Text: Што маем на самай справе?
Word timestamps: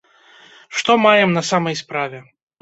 Што 0.79 0.95
маем 1.03 1.35
на 1.37 1.43
самай 1.51 1.79
справе? 1.83 2.25